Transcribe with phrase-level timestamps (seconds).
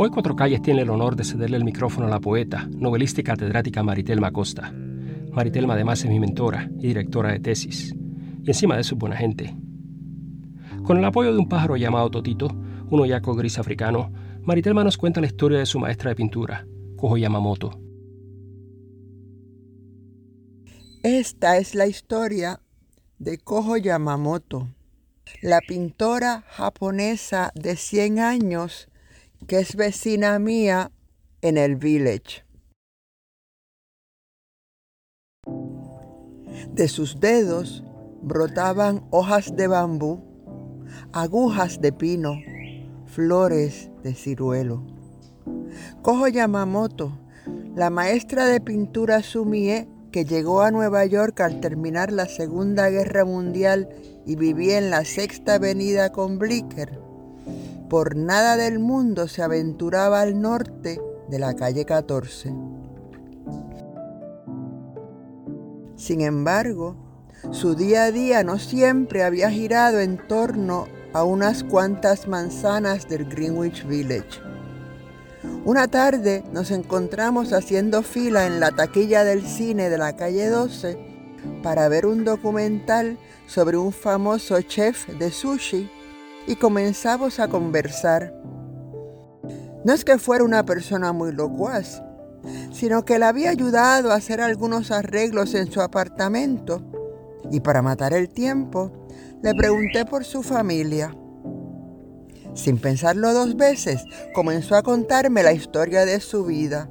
[0.00, 3.24] Hoy Cuatro Calles tiene el honor de cederle el micrófono a la poeta, novelista y
[3.24, 4.72] catedrática Maritelma Costa.
[5.32, 7.96] Maritelma además es mi mentora y directora de tesis,
[8.44, 9.56] y encima de eso es buena gente.
[10.84, 14.12] Con el apoyo de un pájaro llamado Totito, un oyaco gris africano,
[14.44, 16.64] Maritelma nos cuenta la historia de su maestra de pintura,
[16.96, 17.80] Koho Yamamoto.
[21.02, 22.60] Esta es la historia
[23.18, 24.68] de Koho Yamamoto,
[25.42, 28.88] la pintora japonesa de 100 años
[29.46, 30.90] que es vecina mía
[31.40, 32.44] en el village.
[36.72, 37.84] De sus dedos
[38.22, 40.20] brotaban hojas de bambú,
[41.12, 42.34] agujas de pino,
[43.06, 44.84] flores de ciruelo.
[46.02, 47.18] Koho Yamamoto,
[47.74, 53.24] la maestra de pintura Sumie, que llegó a Nueva York al terminar la Segunda Guerra
[53.24, 53.88] Mundial
[54.26, 57.07] y vivía en la Sexta Avenida con Blicker,
[57.88, 62.52] por nada del mundo se aventuraba al norte de la calle 14.
[65.96, 66.96] Sin embargo,
[67.50, 73.24] su día a día no siempre había girado en torno a unas cuantas manzanas del
[73.24, 74.40] Greenwich Village.
[75.64, 80.98] Una tarde nos encontramos haciendo fila en la taquilla del cine de la calle 12
[81.62, 85.90] para ver un documental sobre un famoso chef de sushi
[86.48, 88.34] y comenzamos a conversar.
[89.84, 92.02] No es que fuera una persona muy locuaz,
[92.72, 96.82] sino que le había ayudado a hacer algunos arreglos en su apartamento
[97.50, 98.90] y para matar el tiempo
[99.42, 101.14] le pregunté por su familia.
[102.54, 104.02] Sin pensarlo dos veces,
[104.34, 106.90] comenzó a contarme la historia de su vida.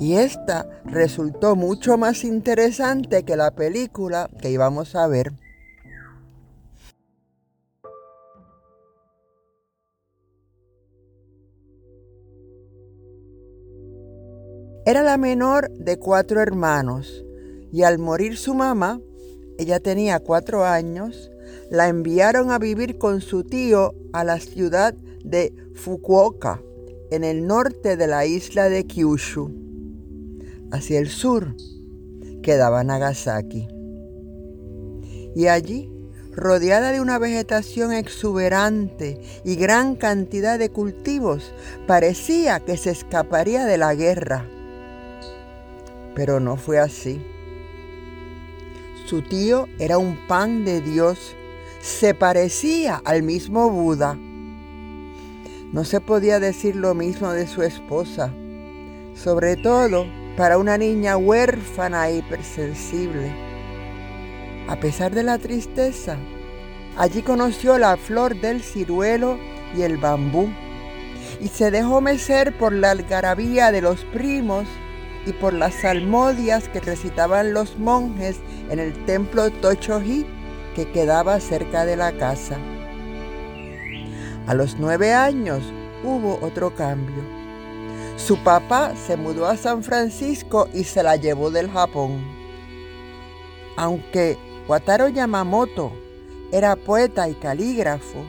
[0.00, 5.32] Y esta resultó mucho más interesante que la película que íbamos a ver.
[14.88, 17.22] Era la menor de cuatro hermanos
[17.70, 19.02] y al morir su mamá,
[19.58, 21.30] ella tenía cuatro años,
[21.70, 26.62] la enviaron a vivir con su tío a la ciudad de Fukuoka,
[27.10, 29.52] en el norte de la isla de Kyushu.
[30.72, 31.54] Hacia el sur
[32.42, 33.68] quedaba Nagasaki.
[35.36, 35.92] Y allí,
[36.32, 41.52] rodeada de una vegetación exuberante y gran cantidad de cultivos,
[41.86, 44.48] parecía que se escaparía de la guerra
[46.18, 47.24] pero no fue así.
[49.06, 51.36] Su tío era un pan de Dios,
[51.80, 54.18] se parecía al mismo Buda.
[55.72, 58.32] No se podía decir lo mismo de su esposa,
[59.14, 63.30] sobre todo para una niña huérfana e hipersensible.
[64.66, 66.16] A pesar de la tristeza,
[66.96, 69.38] allí conoció la flor del ciruelo
[69.72, 70.48] y el bambú,
[71.40, 74.66] y se dejó mecer por la algarabía de los primos
[75.28, 78.40] y por las salmodias que recitaban los monjes
[78.70, 80.24] en el templo Tochoji
[80.74, 82.56] que quedaba cerca de la casa.
[84.46, 85.62] A los nueve años
[86.02, 87.22] hubo otro cambio.
[88.16, 92.24] Su papá se mudó a San Francisco y se la llevó del Japón.
[93.76, 95.92] Aunque Wataru Yamamoto
[96.52, 98.24] era poeta y calígrafo,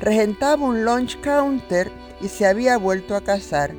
[0.00, 1.90] regentaba un lunch counter
[2.20, 3.74] y se había vuelto a casar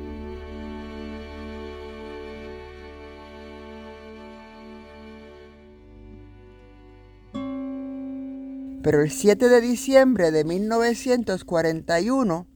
[8.88, 12.46] Pero el 7 de diciembre de 1941,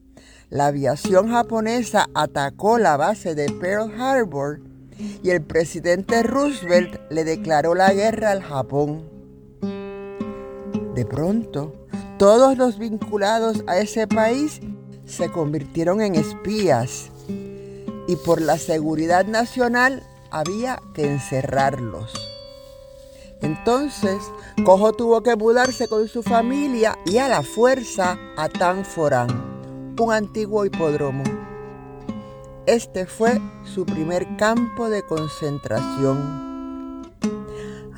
[0.48, 4.62] la aviación japonesa atacó la base de Pearl Harbor
[5.22, 9.02] y el presidente Roosevelt le declaró la guerra al Japón.
[10.94, 11.74] De pronto,
[12.18, 14.62] todos los vinculados a ese país
[15.04, 17.10] se convirtieron en espías
[18.08, 22.31] y por la seguridad nacional había que encerrarlos.
[23.42, 24.22] Entonces,
[24.64, 30.64] Cojo tuvo que mudarse con su familia y a la fuerza a Tanforán, un antiguo
[30.64, 31.24] hipódromo.
[32.66, 37.10] Este fue su primer campo de concentración.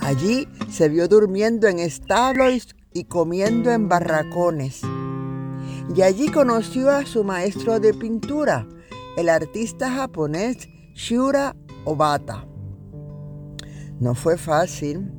[0.00, 4.81] Allí se vio durmiendo en establos y comiendo en barracones.
[5.94, 8.67] Y allí conoció a su maestro de pintura,
[9.19, 11.55] el artista japonés Shura
[11.85, 12.46] Obata.
[14.00, 15.12] No fue fácil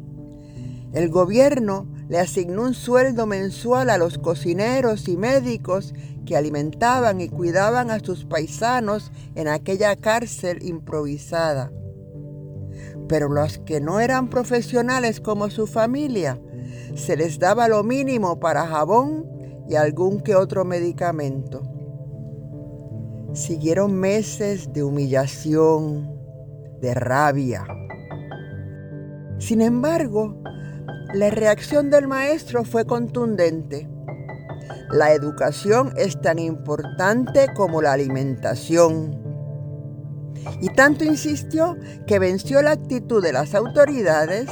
[0.96, 5.94] el gobierno le asignó un sueldo mensual a los cocineros y médicos
[6.26, 11.70] que alimentaban y cuidaban a sus paisanos en aquella cárcel improvisada.
[13.10, 16.40] Pero los que no eran profesionales como su familia,
[16.96, 19.30] se les daba lo mínimo para jabón
[19.68, 21.62] y algún que otro medicamento.
[23.34, 26.10] Siguieron meses de humillación,
[26.80, 27.66] de rabia.
[29.40, 30.42] Sin embargo,
[31.16, 33.88] la reacción del maestro fue contundente.
[34.92, 39.24] La educación es tan importante como la alimentación.
[40.62, 44.48] Y tanto insistió que venció la actitud de las autoridades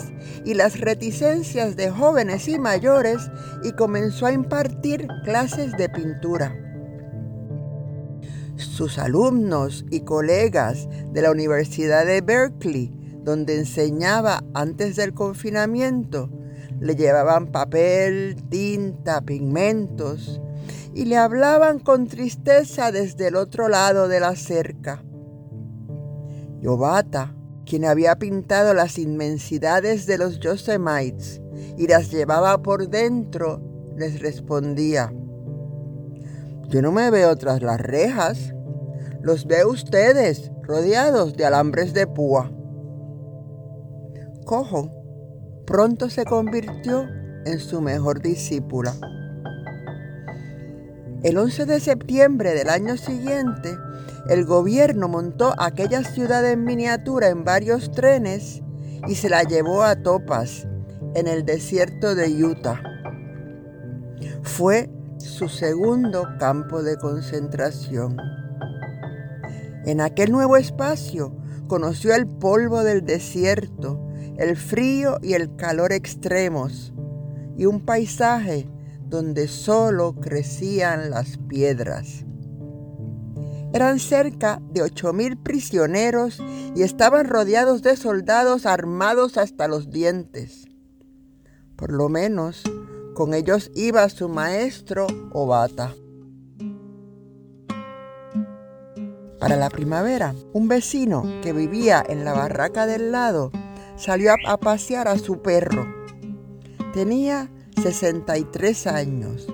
[0.46, 3.30] y las reticencias de jóvenes y mayores
[3.64, 6.56] y comenzó a impartir clases de pintura.
[8.56, 16.30] Sus alumnos y colegas de la Universidad de Berkeley, donde enseñaba antes del confinamiento,
[16.84, 20.42] le llevaban papel, tinta, pigmentos
[20.94, 25.02] y le hablaban con tristeza desde el otro lado de la cerca.
[26.60, 27.34] Yobata,
[27.66, 31.42] quien había pintado las inmensidades de los Yosemites
[31.78, 33.62] y las llevaba por dentro,
[33.96, 35.14] les respondía,
[36.68, 38.54] yo no me veo tras las rejas,
[39.22, 42.52] los veo ustedes rodeados de alambres de púa.
[44.44, 45.03] Cojo
[45.66, 47.08] pronto se convirtió
[47.46, 48.94] en su mejor discípula.
[51.24, 53.78] El 11 de septiembre del año siguiente,
[54.30, 58.62] el gobierno montó aquella ciudad en miniatura en varios trenes
[59.08, 60.68] y se la llevó a Topas,
[61.16, 62.82] en el desierto de Utah.
[64.42, 68.18] Fue su segundo campo de concentración.
[69.86, 71.36] En aquel nuevo espacio
[71.68, 74.00] conoció el polvo del desierto,
[74.38, 76.94] el frío y el calor extremos,
[77.58, 78.68] y un paisaje
[79.08, 82.26] donde solo crecían las piedras.
[83.74, 86.42] Eran cerca de ocho mil prisioneros
[86.76, 90.68] y estaban rodeados de soldados armados hasta los dientes.
[91.76, 92.64] Por lo menos
[93.16, 95.94] con ellos iba su maestro Obata.
[99.40, 103.52] Para la primavera, un vecino que vivía en la barraca del lado
[103.96, 105.86] salió a, pasear a su perro.
[106.94, 107.50] Tenía
[107.82, 109.48] 63 años,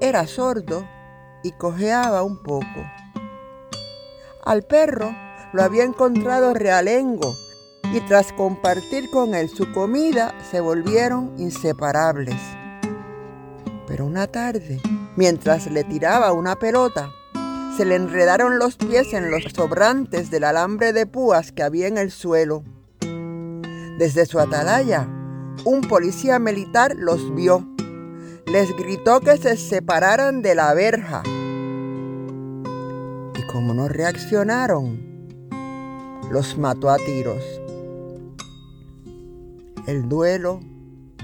[0.00, 0.86] era sordo
[1.42, 2.84] y cojeaba un poco.
[4.44, 5.14] Al perro
[5.52, 7.34] lo había encontrado realengo
[7.92, 12.40] y tras compartir con él su comida se volvieron inseparables.
[13.86, 14.80] Pero una tarde,
[15.16, 17.10] mientras le tiraba una pelota,
[17.76, 21.98] se le enredaron los pies en los sobrantes del alambre de púas que había en
[21.98, 22.62] el suelo.
[24.00, 25.06] Desde su atalaya,
[25.64, 27.64] un policía militar los vio.
[28.46, 31.22] Les gritó que se separaran de la verja
[33.52, 35.00] como no reaccionaron,
[36.30, 37.42] los mató a tiros.
[39.86, 40.60] El duelo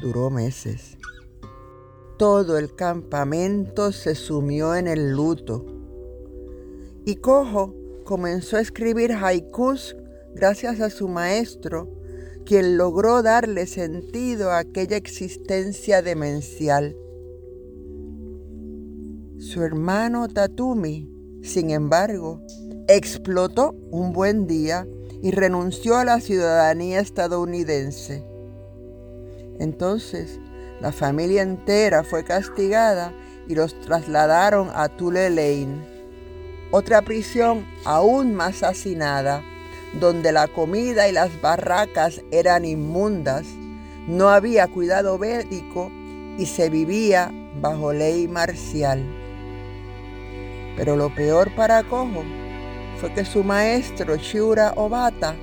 [0.03, 0.99] duró meses.
[2.19, 5.65] Todo el campamento se sumió en el luto.
[7.05, 7.75] Y Cojo
[8.05, 9.97] comenzó a escribir haikus
[10.35, 11.89] gracias a su maestro,
[12.47, 16.97] quien logró darle sentido a aquella existencia demencial.
[19.39, 21.17] Su hermano Tatumi
[21.47, 22.41] sin embargo,
[22.89, 24.87] explotó un buen día
[25.23, 28.25] y renunció a la ciudadanía estadounidense.
[29.61, 30.41] Entonces,
[30.81, 33.15] la familia entera fue castigada
[33.49, 35.87] y los trasladaron a Tule Lane,
[36.73, 39.43] otra prisión aún más hacinada,
[40.01, 43.47] donde la comida y las barracas eran inmundas,
[44.07, 45.91] no había cuidado médico
[46.39, 49.03] y se vivía bajo ley marcial.
[50.77, 52.25] Pero lo peor para Cojo
[53.01, 55.35] fue que su maestro Shura Obata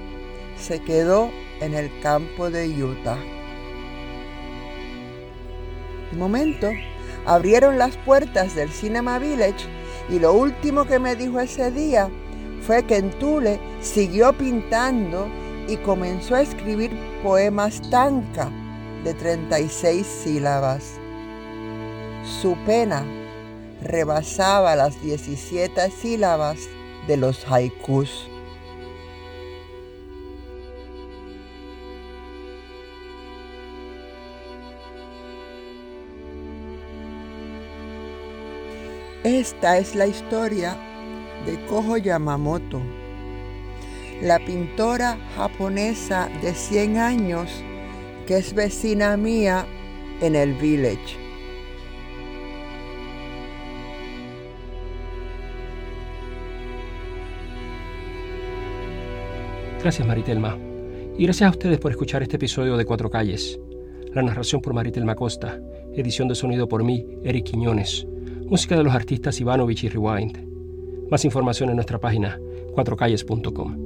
[0.58, 3.18] se quedó en el campo de Utah.
[6.12, 6.70] De momento,
[7.26, 9.66] abrieron las puertas del Cinema Village
[10.10, 12.10] y lo último que me dijo ese día
[12.66, 15.28] fue que en Tule siguió pintando
[15.68, 16.92] y comenzó a escribir
[17.22, 18.50] poemas tanca
[19.04, 21.00] de 36 sílabas.
[22.42, 23.04] Su pena
[23.82, 26.60] rebasaba las 17 sílabas
[27.08, 28.30] de los haikus.
[39.24, 40.78] Esta es la historia
[41.46, 42.82] de Koho Yamamoto,
[44.22, 47.50] la pintora japonesa de 100 años
[48.26, 49.66] que es vecina mía
[50.22, 51.18] en el village.
[59.82, 60.58] Gracias Maritelma.
[61.18, 63.60] Y gracias a ustedes por escuchar este episodio de Cuatro Calles.
[64.14, 65.60] La narración por Maritelma Costa,
[65.94, 68.08] edición de sonido por mí, Eric Quiñones,
[68.46, 70.53] música de los artistas Ivanovich y Rewind.
[71.14, 72.40] Más información en nuestra página
[72.74, 73.83] cuatrocalles.com.